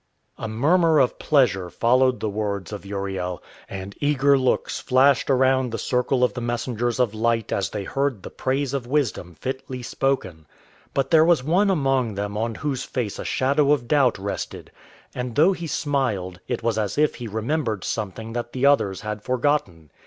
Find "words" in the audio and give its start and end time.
2.31-2.73